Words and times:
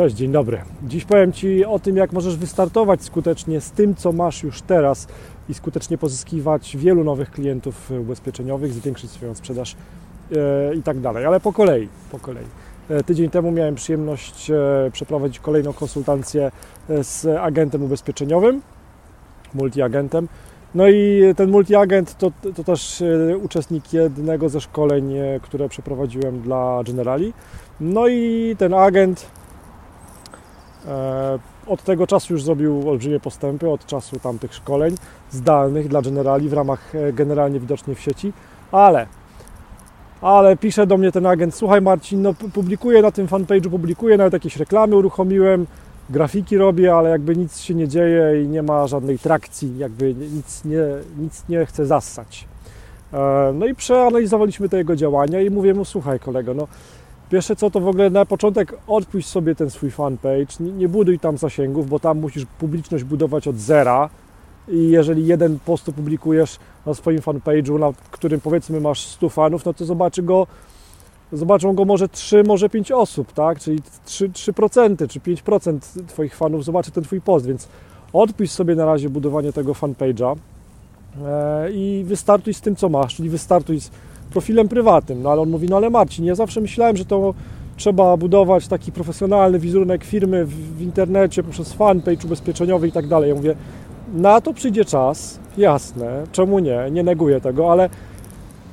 Cześć, 0.00 0.16
dzień 0.16 0.32
dobry. 0.32 0.58
Dziś 0.82 1.04
powiem 1.04 1.32
Ci 1.32 1.64
o 1.64 1.78
tym, 1.78 1.96
jak 1.96 2.12
możesz 2.12 2.36
wystartować 2.36 3.04
skutecznie 3.04 3.60
z 3.60 3.70
tym, 3.70 3.94
co 3.94 4.12
masz 4.12 4.42
już 4.42 4.62
teraz 4.62 5.08
i 5.48 5.54
skutecznie 5.54 5.98
pozyskiwać 5.98 6.76
wielu 6.76 7.04
nowych 7.04 7.30
klientów 7.30 7.90
ubezpieczeniowych, 7.90 8.72
zwiększyć 8.72 9.10
swoją 9.10 9.34
sprzedaż 9.34 9.76
e, 10.32 10.74
i 10.74 10.82
tak 10.82 11.00
dalej. 11.00 11.24
Ale 11.24 11.40
po 11.40 11.52
kolei, 11.52 11.88
po 12.10 12.18
kolei. 12.18 12.44
E, 12.90 13.04
tydzień 13.04 13.30
temu 13.30 13.52
miałem 13.52 13.74
przyjemność 13.74 14.50
e, 14.50 14.90
przeprowadzić 14.92 15.38
kolejną 15.38 15.72
konsultację 15.72 16.50
z 17.02 17.26
agentem 17.26 17.82
ubezpieczeniowym, 17.82 18.62
multiagentem. 19.54 20.28
No 20.74 20.88
i 20.88 21.22
ten 21.36 21.50
multiagent 21.50 22.18
to, 22.18 22.32
to 22.56 22.64
też 22.64 23.02
uczestnik 23.42 23.92
jednego 23.92 24.48
ze 24.48 24.60
szkoleń, 24.60 25.14
które 25.42 25.68
przeprowadziłem 25.68 26.40
dla 26.40 26.82
Generali. 26.84 27.32
No 27.80 28.08
i 28.08 28.54
ten 28.58 28.74
agent 28.74 29.26
E, 29.26 29.49
od 31.66 31.82
tego 31.82 32.06
czasu 32.06 32.32
już 32.32 32.42
zrobił 32.42 32.88
olbrzymie 32.88 33.20
postępy, 33.20 33.70
od 33.70 33.86
czasu 33.86 34.18
tamtych 34.18 34.54
szkoleń 34.54 34.94
zdalnych 35.30 35.88
dla 35.88 36.02
generali 36.02 36.48
w 36.48 36.52
ramach 36.52 36.94
e, 36.94 37.12
generalnie 37.12 37.60
widocznej 37.60 37.96
w 37.96 38.00
sieci, 38.00 38.32
ale 38.72 39.06
ale 40.20 40.56
pisze 40.56 40.86
do 40.86 40.96
mnie 40.96 41.12
ten 41.12 41.26
agent, 41.26 41.54
słuchaj 41.54 41.82
Marcin, 41.82 42.22
no 42.22 42.34
publikuję 42.34 43.02
na 43.02 43.10
tym 43.10 43.26
fanpage'u, 43.26 43.70
publikuję, 43.70 44.16
nawet 44.16 44.32
jakieś 44.32 44.56
reklamy 44.56 44.96
uruchomiłem, 44.96 45.66
grafiki 46.10 46.56
robię, 46.56 46.94
ale 46.94 47.10
jakby 47.10 47.36
nic 47.36 47.58
się 47.58 47.74
nie 47.74 47.88
dzieje 47.88 48.44
i 48.44 48.48
nie 48.48 48.62
ma 48.62 48.86
żadnej 48.86 49.18
trakcji, 49.18 49.78
jakby 49.78 50.14
nic 50.14 50.64
nie, 50.64 50.82
nic 51.18 51.44
nie 51.48 51.66
chce 51.66 51.86
zassać. 51.86 52.48
E, 53.12 53.52
no 53.54 53.66
i 53.66 53.74
przeanalizowaliśmy 53.74 54.68
te 54.68 54.76
jego 54.76 54.96
działania 54.96 55.40
i 55.40 55.50
mówię 55.50 55.74
mu, 55.74 55.84
słuchaj 55.84 56.20
kolego, 56.20 56.54
no 56.54 56.68
Pierwsze 57.30 57.56
co 57.56 57.70
to 57.70 57.80
w 57.80 57.88
ogóle 57.88 58.10
na 58.10 58.26
początek 58.26 58.76
odpuść 58.86 59.28
sobie 59.28 59.54
ten 59.54 59.70
swój 59.70 59.90
fanpage, 59.90 60.46
nie, 60.60 60.72
nie 60.72 60.88
buduj 60.88 61.18
tam 61.18 61.38
zasięgów, 61.38 61.88
bo 61.88 62.00
tam 62.00 62.18
musisz 62.18 62.46
publiczność 62.58 63.04
budować 63.04 63.48
od 63.48 63.56
zera 63.56 64.08
i 64.68 64.88
jeżeli 64.88 65.26
jeden 65.26 65.58
post 65.58 65.84
publikujesz 65.84 66.58
na 66.86 66.94
swoim 66.94 67.18
fanpage'u, 67.20 67.78
na 67.78 67.92
którym 68.10 68.40
powiedzmy 68.40 68.80
masz 68.80 69.06
100 69.06 69.28
fanów, 69.28 69.64
no 69.64 69.74
to 69.74 69.84
zobaczy 69.84 70.22
go, 70.22 70.46
zobaczą 71.32 71.74
go 71.74 71.84
może 71.84 72.08
3, 72.08 72.44
może 72.44 72.68
5 72.68 72.92
osób, 72.92 73.32
tak? 73.32 73.60
Czyli 73.60 73.82
3, 74.04 74.28
3% 74.28 75.08
czy 75.08 75.20
5% 75.20 75.78
Twoich 76.06 76.36
fanów 76.36 76.64
zobaczy 76.64 76.90
ten 76.90 77.04
Twój 77.04 77.20
post, 77.20 77.46
więc 77.46 77.68
odpuść 78.12 78.52
sobie 78.52 78.74
na 78.74 78.84
razie 78.84 79.10
budowanie 79.10 79.52
tego 79.52 79.72
fanpage'a 79.72 80.36
e, 81.24 81.72
i 81.72 82.04
wystartuj 82.06 82.54
z 82.54 82.60
tym, 82.60 82.76
co 82.76 82.88
masz, 82.88 83.16
czyli 83.16 83.30
wystartuj 83.30 83.80
z 83.80 83.90
profilem 84.30 84.68
prywatnym. 84.68 85.22
No 85.22 85.30
ale 85.30 85.40
on 85.40 85.50
mówi, 85.50 85.68
no 85.68 85.76
ale 85.76 85.90
Marcin, 85.90 86.24
ja 86.24 86.34
zawsze 86.34 86.60
myślałem, 86.60 86.96
że 86.96 87.04
to 87.04 87.34
trzeba 87.76 88.16
budować 88.16 88.68
taki 88.68 88.92
profesjonalny 88.92 89.58
wizerunek 89.58 90.04
firmy 90.04 90.44
w, 90.44 90.76
w 90.78 90.82
internecie 90.82 91.42
poprzez 91.42 91.72
fanpage 91.72 92.24
ubezpieczeniowy 92.24 92.88
i 92.88 92.92
tak 92.92 93.06
dalej. 93.08 93.28
Ja 93.28 93.34
mówię, 93.34 93.54
na 94.14 94.40
to 94.40 94.54
przyjdzie 94.54 94.84
czas, 94.84 95.40
jasne, 95.58 96.24
czemu 96.32 96.58
nie, 96.58 96.78
nie 96.90 97.02
neguję 97.02 97.40
tego, 97.40 97.72
ale 97.72 97.88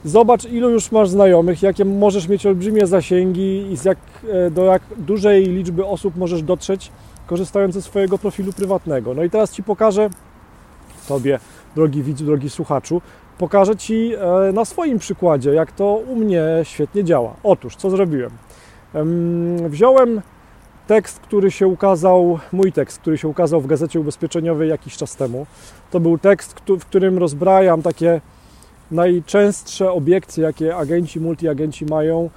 zobacz 0.06 0.46
ilu 0.46 0.70
już 0.70 0.92
masz 0.92 1.10
znajomych, 1.10 1.62
jakie 1.62 1.86
możesz 1.86 2.28
mieć 2.28 2.46
olbrzymie 2.46 2.88
zasięgi 2.88 3.72
i 3.72 3.78
z 3.78 3.86
jak, 3.86 3.98
e, 4.30 4.52
do 4.52 4.64
jak 4.66 4.82
dużej 4.98 5.46
liczby 5.46 5.86
osób 5.86 6.16
możesz 6.16 6.44
dotrzeć 6.44 6.92
korzystając 7.28 7.74
ze 7.74 7.82
swojego 7.82 8.18
profilu 8.18 8.54
prywatnego. 8.54 9.14
No 9.14 9.24
i 9.24 9.30
teraz 9.30 9.52
Ci 9.52 9.64
pokażę 9.64 10.10
Tobie, 11.08 11.40
drogi 11.76 12.04
widzu, 12.04 12.26
drogi 12.26 12.50
słuchaczu, 12.50 13.02
pokażę 13.38 13.76
Ci 13.76 14.14
e, 14.16 14.52
na 14.52 14.66
swoim 14.66 15.00
przykładzie, 15.00 15.54
jak 15.54 15.72
to 15.72 15.96
u 16.08 16.16
mnie 16.16 16.44
świetnie 16.64 17.04
działa. 17.04 17.34
Otóż, 17.44 17.76
co 17.76 17.90
zrobiłem? 17.90 18.32
Wziąłem 19.70 20.22
tekst, 20.88 21.20
który 21.20 21.52
się 21.52 21.68
ukazał, 21.68 22.40
mój 22.52 22.72
tekst, 22.72 23.00
który 23.00 23.18
się 23.18 23.28
ukazał 23.28 23.62
w 23.62 23.68
gazecie 23.68 24.00
ubezpieczeniowej 24.00 24.70
jakiś 24.70 24.98
czas 24.98 25.16
temu. 25.16 25.46
To 25.92 26.00
był 26.00 26.18
tekst, 26.18 26.60
w 26.80 26.86
którym 26.86 27.18
rozbrajam 27.18 27.82
takie 27.82 28.22
najczęstsze 28.92 29.92
obiekcje, 29.92 30.44
jakie 30.44 30.76
agenci, 30.76 31.20
multiagenci 31.20 31.86
mają, 31.86 32.30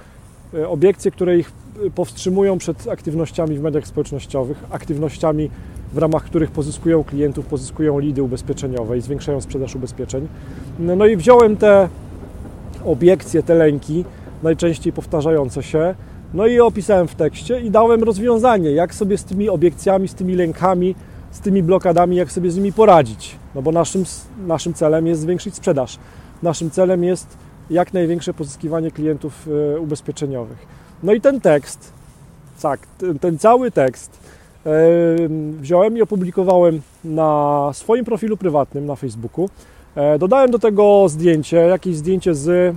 e, 0.53 0.69
obiekcje, 0.69 1.11
które 1.11 1.37
ich 1.37 1.51
powstrzymują 1.95 2.57
przed 2.57 2.87
aktywnościami 2.87 3.57
w 3.57 3.61
mediach 3.61 3.87
społecznościowych, 3.87 4.63
aktywnościami 4.71 5.49
w 5.93 5.97
ramach 5.97 6.23
których 6.23 6.51
pozyskują 6.51 7.03
klientów, 7.03 7.45
pozyskują 7.45 7.99
lidy 7.99 8.23
ubezpieczeniowe 8.23 8.97
i 8.97 9.01
zwiększają 9.01 9.41
sprzedaż 9.41 9.75
ubezpieczeń. 9.75 10.27
No 10.79 11.05
i 11.05 11.17
wziąłem 11.17 11.57
te 11.57 11.89
obiekcje, 12.85 13.43
te 13.43 13.55
lęki, 13.55 14.05
najczęściej 14.43 14.93
powtarzające 14.93 15.63
się, 15.63 15.95
no 16.33 16.47
i 16.47 16.59
opisałem 16.59 17.07
w 17.07 17.15
tekście 17.15 17.61
i 17.61 17.71
dałem 17.71 18.03
rozwiązanie, 18.03 18.71
jak 18.71 18.95
sobie 18.95 19.17
z 19.17 19.23
tymi 19.23 19.49
obiekcjami, 19.49 20.07
z 20.07 20.13
tymi 20.13 20.35
lękami, 20.35 20.95
z 21.31 21.39
tymi 21.39 21.63
blokadami, 21.63 22.15
jak 22.15 22.31
sobie 22.31 22.51
z 22.51 22.55
nimi 22.55 22.73
poradzić. 22.73 23.35
No 23.55 23.61
bo 23.61 23.71
naszym, 23.71 24.03
naszym 24.47 24.73
celem 24.73 25.07
jest 25.07 25.21
zwiększyć 25.21 25.55
sprzedaż. 25.55 25.99
Naszym 26.43 26.71
celem 26.71 27.03
jest 27.03 27.37
jak 27.69 27.93
największe 27.93 28.33
pozyskiwanie 28.33 28.91
klientów 28.91 29.47
e, 29.75 29.79
ubezpieczeniowych. 29.79 30.57
No 31.03 31.13
i 31.13 31.21
ten 31.21 31.41
tekst, 31.41 31.93
tak, 32.61 32.79
ten, 32.97 33.19
ten 33.19 33.37
cały 33.37 33.71
tekst 33.71 34.19
wziąłem 35.59 35.97
i 35.97 36.01
opublikowałem 36.01 36.81
na 37.03 37.69
swoim 37.73 38.05
profilu 38.05 38.37
prywatnym 38.37 38.85
na 38.85 38.95
Facebooku. 38.95 39.49
E, 39.95 40.19
dodałem 40.19 40.51
do 40.51 40.59
tego 40.59 41.09
zdjęcie, 41.09 41.57
jakieś 41.57 41.95
zdjęcie 41.95 42.35
z, 42.35 42.75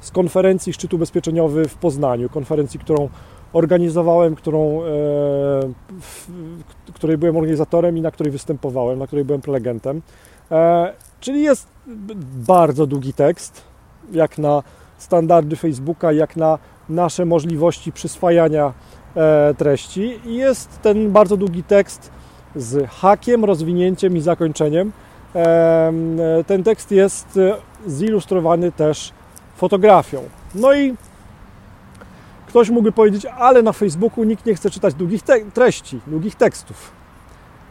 z 0.00 0.10
konferencji 0.10 0.72
Szczytu 0.72 0.96
Ubezpieczeniowy 0.96 1.68
w 1.68 1.74
Poznaniu, 1.74 2.28
konferencji, 2.28 2.80
którą 2.80 3.08
organizowałem, 3.52 4.34
którą, 4.34 4.82
e, 4.82 4.84
w, 6.00 6.30
której 6.94 7.18
byłem 7.18 7.36
organizatorem 7.36 7.98
i 7.98 8.00
na 8.00 8.10
której 8.10 8.32
występowałem, 8.32 8.98
na 8.98 9.06
której 9.06 9.24
byłem 9.24 9.40
prelegentem. 9.40 10.02
E, 10.50 10.92
czyli 11.20 11.42
jest 11.42 11.68
bardzo 12.46 12.86
długi 12.86 13.12
tekst, 13.12 13.62
jak 14.12 14.38
na 14.38 14.62
standardy 15.02 15.56
Facebooka, 15.56 16.12
jak 16.12 16.36
na 16.36 16.58
nasze 16.88 17.24
możliwości 17.24 17.92
przyswajania 17.92 18.72
E, 19.16 19.54
treści 19.58 20.20
i 20.24 20.36
jest 20.36 20.82
ten 20.82 21.12
bardzo 21.12 21.36
długi 21.36 21.62
tekst 21.62 22.10
z 22.56 22.90
hakiem, 22.90 23.44
rozwinięciem 23.44 24.16
i 24.16 24.20
zakończeniem. 24.20 24.92
E, 25.34 25.92
ten 26.46 26.64
tekst 26.64 26.90
jest 26.90 27.38
zilustrowany 27.88 28.72
też 28.72 29.12
fotografią. 29.56 30.22
No 30.54 30.74
i 30.74 30.94
ktoś 32.46 32.70
mógłby 32.70 32.92
powiedzieć, 32.92 33.26
ale 33.26 33.62
na 33.62 33.72
Facebooku 33.72 34.24
nikt 34.24 34.46
nie 34.46 34.54
chce 34.54 34.70
czytać 34.70 34.94
długich 34.94 35.22
treści, 35.54 36.00
długich 36.06 36.34
tekstów. 36.34 36.90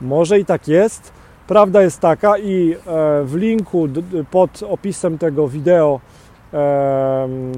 Może 0.01 0.39
i 0.39 0.45
tak 0.45 0.67
jest. 0.67 1.11
Prawda 1.47 1.81
jest 1.81 1.99
taka 1.99 2.37
i 2.37 2.73
e, 2.73 2.77
w 3.23 3.35
linku 3.35 3.87
pod 4.31 4.63
opisem 4.63 5.17
tego 5.17 5.47
wideo 5.47 5.99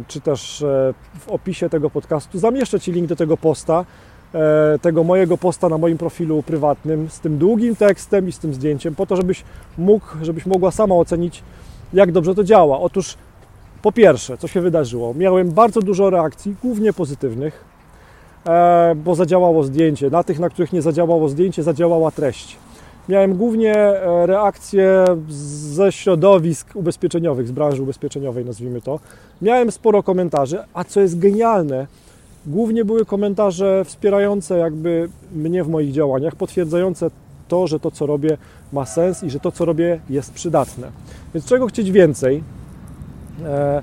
czy 0.07 0.21
też 0.21 0.61
e, 0.61 0.93
w 1.19 1.29
opisie 1.29 1.69
tego 1.69 1.89
podcastu 1.89 2.39
zamieszczę 2.39 2.79
Ci 2.79 2.91
link 2.91 3.07
do 3.07 3.15
tego 3.15 3.37
posta, 3.37 3.85
e, 4.33 4.79
tego 4.81 5.03
mojego 5.03 5.37
posta 5.37 5.69
na 5.69 5.77
moim 5.77 5.97
profilu 5.97 6.43
prywatnym 6.43 7.09
z 7.09 7.19
tym 7.19 7.37
długim 7.37 7.75
tekstem 7.75 8.27
i 8.27 8.31
z 8.31 8.39
tym 8.39 8.53
zdjęciem, 8.53 8.95
po 8.95 9.05
to, 9.05 9.15
żebyś 9.15 9.43
mógł, 9.77 10.05
żebyś 10.21 10.45
mogła 10.45 10.71
sama 10.71 10.95
ocenić, 10.95 11.43
jak 11.93 12.11
dobrze 12.11 12.35
to 12.35 12.43
działa. 12.43 12.79
Otóż 12.79 13.17
po 13.81 13.91
pierwsze, 13.91 14.37
co 14.37 14.47
się 14.47 14.61
wydarzyło? 14.61 15.13
Miałem 15.13 15.51
bardzo 15.51 15.81
dużo 15.81 16.09
reakcji, 16.09 16.55
głównie 16.61 16.93
pozytywnych, 16.93 17.65
e, 18.47 18.95
bo 18.95 19.15
zadziałało 19.15 19.63
zdjęcie. 19.63 20.09
Na 20.09 20.23
tych, 20.23 20.39
na 20.39 20.49
których 20.49 20.73
nie 20.73 20.81
zadziałało 20.81 21.29
zdjęcie, 21.29 21.63
zadziałała 21.63 22.11
treść. 22.11 22.57
Miałem 23.09 23.33
głównie 23.33 23.75
e, 23.75 24.25
reakcje 24.25 25.05
ze 25.29 25.91
środowisk 25.91 26.75
ubezpieczeniowych, 26.75 27.47
z 27.47 27.51
branży 27.51 27.83
ubezpieczeniowej, 27.83 28.45
nazwijmy 28.45 28.81
to. 28.81 28.99
Miałem 29.41 29.71
sporo 29.71 30.03
komentarzy, 30.03 30.59
a 30.73 30.83
co 30.83 31.01
jest 31.01 31.19
genialne, 31.19 31.87
głównie 32.45 32.85
były 32.85 33.05
komentarze 33.05 33.85
wspierające 33.85 34.57
jakby 34.57 35.09
mnie 35.35 35.63
w 35.63 35.69
moich 35.69 35.91
działaniach, 35.91 36.35
potwierdzające 36.35 37.11
to, 37.47 37.67
że 37.67 37.79
to, 37.79 37.91
co 37.91 38.05
robię, 38.05 38.37
ma 38.73 38.85
sens 38.85 39.23
i 39.23 39.29
że 39.29 39.39
to, 39.39 39.51
co 39.51 39.65
robię, 39.65 39.99
jest 40.09 40.33
przydatne. 40.33 40.87
Więc 41.33 41.45
czego 41.45 41.67
chcieć 41.67 41.91
więcej? 41.91 42.43
E, 43.45 43.81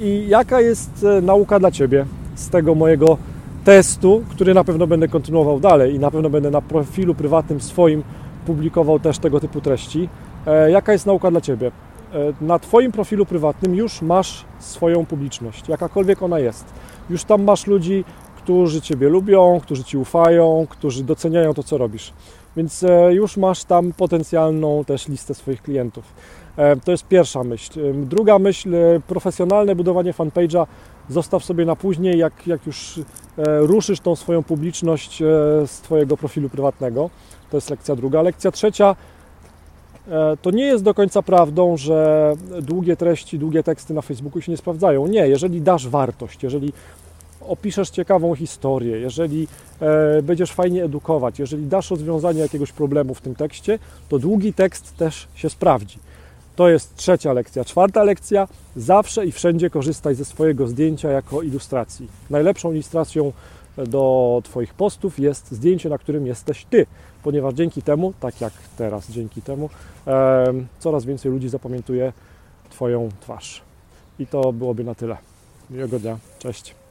I 0.00 0.24
jaka 0.28 0.60
jest 0.60 1.04
e, 1.04 1.20
nauka 1.20 1.58
dla 1.58 1.70
Ciebie 1.70 2.06
z 2.34 2.48
tego 2.48 2.74
mojego 2.74 3.18
testu, 3.64 4.22
który 4.30 4.54
na 4.54 4.64
pewno 4.64 4.86
będę 4.86 5.08
kontynuował 5.08 5.60
dalej 5.60 5.94
i 5.94 5.98
na 5.98 6.10
pewno 6.10 6.30
będę 6.30 6.50
na 6.50 6.60
profilu 6.60 7.14
prywatnym 7.14 7.60
swoim 7.60 8.02
publikował 8.46 9.00
też 9.00 9.18
tego 9.18 9.40
typu 9.40 9.60
treści. 9.60 10.08
E, 10.46 10.70
jaka 10.70 10.92
jest 10.92 11.06
nauka 11.06 11.30
dla 11.30 11.40
Ciebie? 11.40 11.66
E, 12.12 12.44
na 12.44 12.58
Twoim 12.58 12.92
profilu 12.92 13.26
prywatnym 13.26 13.74
już 13.74 14.02
masz 14.02 14.44
swoją 14.58 15.06
publiczność, 15.06 15.68
jakakolwiek 15.68 16.22
ona 16.22 16.38
jest. 16.38 16.64
Już 17.10 17.24
tam 17.24 17.44
masz 17.44 17.66
ludzi, 17.66 18.04
którzy 18.36 18.80
Ciebie 18.80 19.08
lubią, 19.08 19.60
którzy 19.62 19.84
Ci 19.84 19.98
ufają, 19.98 20.66
którzy 20.70 21.04
doceniają 21.04 21.54
to, 21.54 21.62
co 21.62 21.78
robisz. 21.78 22.12
Więc 22.56 22.84
e, 22.84 23.14
już 23.14 23.36
masz 23.36 23.64
tam 23.64 23.92
potencjalną 23.92 24.84
też 24.84 25.08
listę 25.08 25.34
swoich 25.34 25.62
klientów. 25.62 26.04
To 26.84 26.90
jest 26.90 27.08
pierwsza 27.08 27.44
myśl. 27.44 27.80
Druga 27.94 28.38
myśl, 28.38 28.70
profesjonalne 29.06 29.76
budowanie 29.76 30.12
fanpage'a 30.12 30.66
zostaw 31.08 31.44
sobie 31.44 31.64
na 31.64 31.76
później, 31.76 32.18
jak, 32.18 32.46
jak 32.46 32.66
już 32.66 32.98
e, 33.38 33.58
ruszysz 33.58 34.00
tą 34.00 34.16
swoją 34.16 34.42
publiczność 34.42 35.22
e, 35.22 35.26
z 35.66 35.80
Twojego 35.80 36.16
profilu 36.16 36.48
prywatnego. 36.48 37.10
To 37.50 37.56
jest 37.56 37.70
lekcja 37.70 37.96
druga. 37.96 38.22
Lekcja 38.22 38.50
trzecia 38.50 38.96
e, 40.08 40.36
to 40.42 40.50
nie 40.50 40.64
jest 40.64 40.84
do 40.84 40.94
końca 40.94 41.22
prawdą, 41.22 41.76
że 41.76 42.32
długie 42.62 42.96
treści, 42.96 43.38
długie 43.38 43.62
teksty 43.62 43.94
na 43.94 44.02
Facebooku 44.02 44.40
się 44.40 44.52
nie 44.52 44.58
sprawdzają. 44.58 45.06
Nie, 45.06 45.28
jeżeli 45.28 45.62
dasz 45.62 45.88
wartość, 45.88 46.42
jeżeli 46.42 46.72
opiszesz 47.48 47.90
ciekawą 47.90 48.34
historię, 48.34 48.98
jeżeli 48.98 49.48
będziesz 50.22 50.52
fajnie 50.52 50.84
edukować, 50.84 51.38
jeżeli 51.38 51.66
dasz 51.66 51.90
rozwiązanie 51.90 52.40
jakiegoś 52.40 52.72
problemu 52.72 53.14
w 53.14 53.20
tym 53.20 53.34
tekście, 53.34 53.78
to 54.08 54.18
długi 54.18 54.52
tekst 54.52 54.96
też 54.96 55.28
się 55.34 55.50
sprawdzi. 55.50 55.98
To 56.56 56.68
jest 56.68 56.96
trzecia 56.96 57.32
lekcja. 57.32 57.64
Czwarta 57.64 58.04
lekcja. 58.04 58.48
Zawsze 58.76 59.26
i 59.26 59.32
wszędzie 59.32 59.70
korzystaj 59.70 60.14
ze 60.14 60.24
swojego 60.24 60.66
zdjęcia 60.66 61.10
jako 61.10 61.42
ilustracji. 61.42 62.08
Najlepszą 62.30 62.72
ilustracją 62.72 63.32
do 63.76 64.40
Twoich 64.44 64.74
postów 64.74 65.18
jest 65.18 65.52
zdjęcie, 65.52 65.88
na 65.88 65.98
którym 65.98 66.26
jesteś 66.26 66.64
Ty, 66.64 66.86
ponieważ 67.22 67.54
dzięki 67.54 67.82
temu, 67.82 68.12
tak 68.20 68.40
jak 68.40 68.52
teraz, 68.76 69.10
dzięki 69.10 69.42
temu, 69.42 69.70
e, 70.06 70.44
coraz 70.78 71.04
więcej 71.04 71.32
ludzi 71.32 71.48
zapamiętuje 71.48 72.12
Twoją 72.70 73.08
twarz. 73.20 73.62
I 74.18 74.26
to 74.26 74.52
byłoby 74.52 74.84
na 74.84 74.94
tyle. 74.94 75.16
Miłego 75.70 75.98
dnia. 75.98 76.18
Cześć. 76.38 76.83